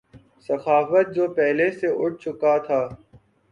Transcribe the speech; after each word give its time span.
سخاوت 0.49 1.07
جو 1.15 1.27
پہلے 1.33 1.69
سے 1.71 1.87
اٹھ 1.95 2.17
چکا 2.23 2.57
تھا 2.67 2.81